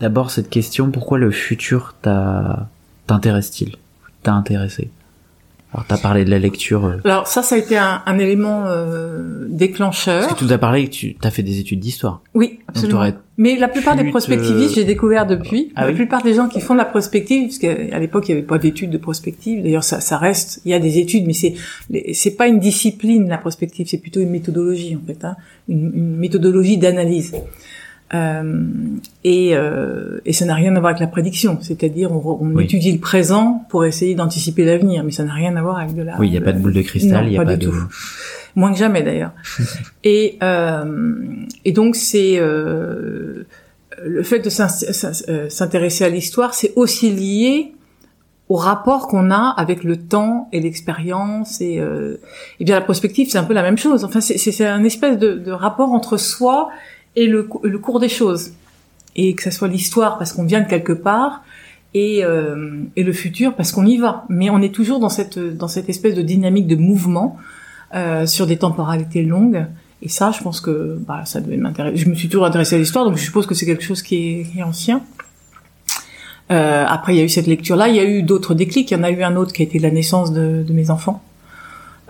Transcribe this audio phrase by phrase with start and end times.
[0.00, 1.94] D'abord cette question, pourquoi le futur
[3.06, 3.76] t'intéresse-t-il
[4.22, 4.90] T'a intéressé?
[5.74, 8.64] Alors t'as parlé de la lecture, euh, Alors ça, ça a été un, un élément
[8.66, 10.28] euh, déclencheur.
[10.28, 12.20] parce que tu as parlé que tu as fait des études d'histoire.
[12.34, 13.06] Oui, absolument.
[13.38, 15.94] Mais la plupart des prospectivistes, te- j'ai découvert depuis, Ah la oui?
[15.94, 18.58] plupart des gens qui font de la prospective, parce qu'à l'époque il n'y avait pas
[18.58, 19.62] d'études de prospective.
[19.62, 20.60] D'ailleurs, ça, ça reste.
[20.66, 21.54] Il y a des études, mais c'est
[22.12, 25.36] c'est pas une discipline la prospective, c'est plutôt une méthodologie en fait, hein,
[25.70, 27.32] une, une méthodologie d'analyse.
[28.14, 28.66] Euh,
[29.24, 32.54] et, euh, et ça n'a rien à voir avec la prédiction, c'est-à-dire on, re- on
[32.54, 32.64] Oui.
[32.64, 36.02] étudie le présent pour essayer d'anticiper l'avenir, mais ça n'a rien à voir avec de
[36.02, 36.18] la.
[36.18, 37.66] Oui, il n'y a pas de boule de cristal, il n'y a pas pas, de...
[37.66, 37.74] tout.
[38.54, 39.32] moins que jamais d'ailleurs.
[40.04, 41.24] et euh,
[41.64, 43.46] et donc c'est euh,
[44.04, 44.50] le fait de
[45.30, 47.72] euh, s'intéresser à l'histoire, c'est aussi lié
[48.48, 52.16] au rapport qu'on a avec le temps et l'expérience et euh,
[52.60, 54.04] et bien la prospective c'est un peu la même chose.
[54.04, 56.68] Enfin c'est un espèce de, de rapport entre soi
[57.16, 58.52] et le le cours des choses
[59.16, 61.42] et que ça soit l'histoire parce qu'on vient de quelque part
[61.94, 64.24] et, euh, et le futur parce qu'on y va.
[64.28, 67.36] Mais on est toujours dans cette dans cette espèce de dynamique de mouvement
[67.94, 69.66] euh, sur des temporalités longues.
[70.00, 71.96] Et ça, je pense que bah, ça devait m'intéresser.
[71.96, 74.16] Je me suis toujours intéressée à l'histoire, donc je suppose que c'est quelque chose qui
[74.16, 75.02] est, qui est ancien.
[76.50, 77.88] Euh, après, il y a eu cette lecture-là.
[77.88, 78.90] Il y a eu d'autres déclics.
[78.90, 80.90] Il y en a eu un autre qui a été la naissance de, de mes
[80.90, 81.22] enfants,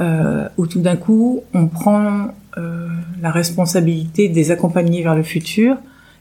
[0.00, 2.28] euh, où tout d'un coup, on prend
[2.58, 2.88] euh,
[3.20, 5.76] la responsabilité de les accompagner vers le futur.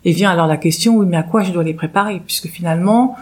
[0.05, 2.21] Et vient alors la question, oui, mais à quoi je dois les préparer?
[2.25, 3.15] Puisque finalement,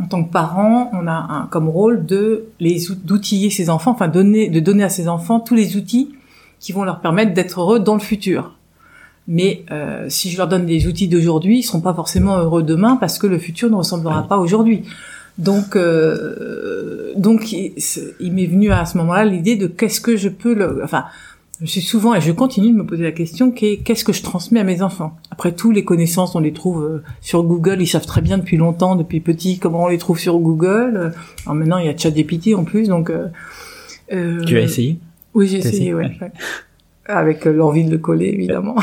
[0.00, 3.92] en tant que parent, on a un, comme rôle de les out- d'outiller ses enfants,
[3.92, 6.14] enfin donner, de donner à ses enfants tous les outils
[6.60, 8.56] qui vont leur permettre d'être heureux dans le futur.
[9.28, 12.96] Mais euh, si je leur donne les outils d'aujourd'hui, ils seront pas forcément heureux demain
[12.96, 14.84] parce que le futur ne ressemblera pas aujourd'hui.
[15.38, 20.54] Donc, euh, donc, il, m'est venu à ce moment-là l'idée de qu'est-ce que je peux,
[20.54, 21.04] le, enfin,
[21.60, 24.22] je suis souvent et je continue de me poser la question qu'est- qu'est-ce que je
[24.22, 25.16] transmets à mes enfants?
[25.30, 27.78] Après tout, les connaissances, on les trouve euh, sur Google.
[27.80, 31.12] Ils savent très bien depuis longtemps, depuis petit, comment on les trouve sur Google.
[31.44, 33.10] Alors maintenant, il y a ChatGPT en plus, donc.
[33.10, 33.28] euh,
[34.12, 34.98] euh, Tu as essayé?
[35.34, 36.10] Oui, j'ai essayé, essayé, ouais.
[36.20, 36.32] ouais.
[37.06, 38.76] Avec euh, l'envie de le coller, évidemment.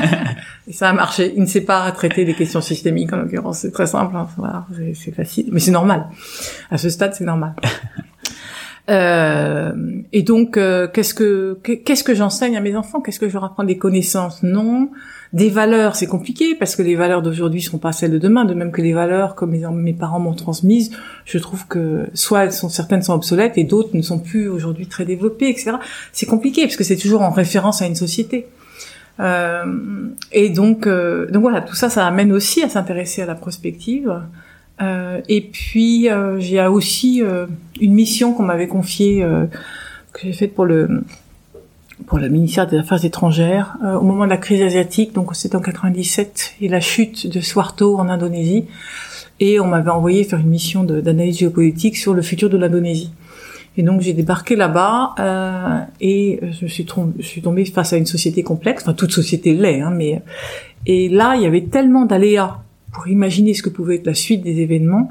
[0.68, 1.32] Et ça a marché.
[1.36, 3.58] Il ne sait pas traiter des questions systémiques, en l'occurrence.
[3.60, 4.26] C'est très simple, hein.
[4.36, 5.48] Voilà, c'est facile.
[5.52, 6.08] Mais c'est normal.
[6.70, 7.54] À ce stade, c'est normal.
[8.88, 9.72] Euh,
[10.12, 13.00] et donc, euh, qu'est-ce que qu'est-ce que j'enseigne à mes enfants?
[13.00, 13.64] Qu'est-ce que je leur apprends?
[13.64, 14.42] Des connaissances?
[14.42, 14.90] Non.
[15.32, 18.44] Des valeurs, c'est compliqué parce que les valeurs d'aujourd'hui sont pas celles de demain.
[18.44, 20.92] De même que les valeurs que mes, mes parents m'ont transmises,
[21.24, 24.86] je trouve que soit elles sont certaines sont obsolètes et d'autres ne sont plus aujourd'hui
[24.86, 25.72] très développées, etc.
[26.12, 28.46] C'est compliqué parce que c'est toujours en référence à une société.
[29.18, 29.64] Euh,
[30.32, 34.22] et donc, euh, donc voilà, tout ça, ça amène aussi à s'intéresser à la prospective.
[34.80, 37.46] Euh, et puis, euh, j'ai aussi euh,
[37.80, 39.26] une mission qu'on m'avait confiée,
[40.12, 41.02] que j'ai faite pour le
[42.06, 45.12] pour le ministère des Affaires étrangères euh, au moment de la crise asiatique.
[45.14, 48.64] Donc, c'était en 97 et la chute de Suharto en Indonésie.
[49.40, 53.12] Et on m'avait envoyé faire une mission d'analyse géopolitique sur le futur de l'Indonésie.
[53.78, 56.86] Et donc j'ai débarqué là-bas euh, et je suis,
[57.18, 60.22] je suis tombée face à une société complexe, enfin toute société l'est, hein, mais
[60.86, 62.62] et là il y avait tellement d'aléas
[62.96, 65.10] pour imaginer ce que pouvait être la suite des événements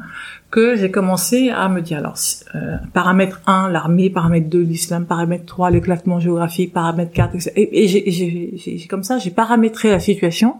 [0.49, 2.15] que j'ai commencé à me dire alors
[2.55, 7.51] euh, paramètre 1 l'armée, paramètre 2 l'islam, paramètre 3 l'éclatement géographique, paramètre 4 etc.
[7.55, 10.55] et, et j'ai- comme ça j'ai paramétré la situation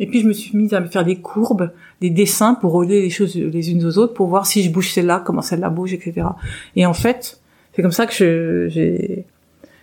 [0.00, 1.70] et puis je me suis mise à me faire des courbes,
[2.00, 4.90] des dessins pour relier les choses les unes aux autres, pour voir si je bouge
[4.92, 6.26] celle-là, comment celle-là bouge, etc.
[6.74, 7.38] Et en fait,
[7.74, 9.24] c'est comme ça que j'ai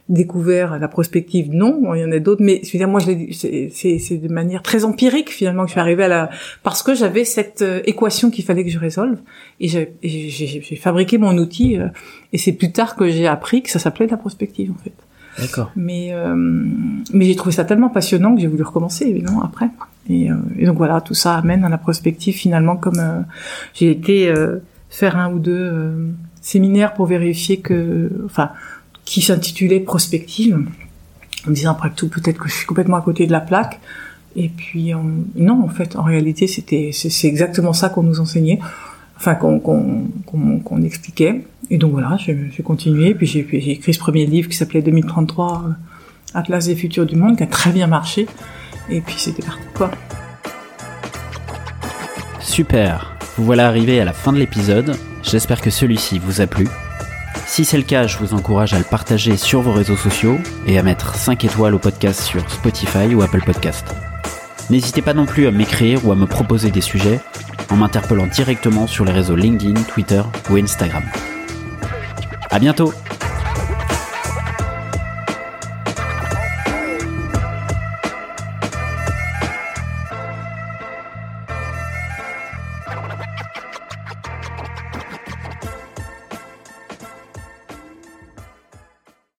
[0.09, 1.49] découvert la prospective.
[1.51, 4.61] Non, Bon, il y en a d'autres, mais je veux dire, moi, c'est- de manière
[4.61, 6.29] très empirique finalement que je suis arrivée à la
[6.61, 9.17] parce que j'avais cette euh, équation qu'il fallait que je résolve
[9.61, 11.87] et j'ai fabriqué mon outil euh,
[12.33, 14.93] et c'est plus tard que j'ai appris que ça s'appelait la prospective en fait.
[15.39, 15.71] D'accord.
[15.75, 16.35] Mais euh,
[17.13, 19.69] mais j'ai trouvé ça tellement passionnant que j'ai voulu recommencer évidemment après.
[20.09, 23.21] Et, euh, et donc voilà, tout ça amène à la prospective finalement comme euh,
[23.73, 24.59] j'ai été euh,
[24.89, 26.09] faire un ou deux euh,
[26.41, 28.51] séminaires pour vérifier que, enfin,
[29.05, 30.65] qui s'intitulait prospective,
[31.45, 33.79] en me disant après tout peut-être que je suis complètement à côté de la plaque.
[34.35, 34.93] Et puis
[35.35, 38.59] non, en fait, en réalité, c'était c'est exactement ça qu'on nous enseignait,
[39.17, 41.43] enfin qu'on qu'on qu'on expliquait.
[41.69, 43.13] Et donc voilà, j'ai continué.
[43.13, 45.71] Puis j'ai écrit ce premier livre qui s'appelait 2033 euh,
[46.33, 48.27] Atlas des futurs du monde, qui a très bien marché.
[48.89, 49.91] Et puis c'était parti quoi.
[52.39, 53.15] Super.
[53.37, 54.95] Vous voilà arrivé à la fin de l'épisode.
[55.23, 56.67] J'espère que celui-ci vous a plu.
[57.53, 60.79] Si c'est le cas, je vous encourage à le partager sur vos réseaux sociaux et
[60.79, 63.93] à mettre 5 étoiles au podcast sur Spotify ou Apple Podcast.
[64.71, 67.19] N'hésitez pas non plus à m'écrire ou à me proposer des sujets
[67.69, 71.03] en m'interpellant directement sur les réseaux LinkedIn, Twitter ou Instagram.
[72.49, 72.91] À bientôt